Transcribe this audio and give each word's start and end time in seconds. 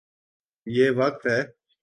یہ 0.67 0.89
وقت 0.91 1.27
ہے۔ 1.27 1.41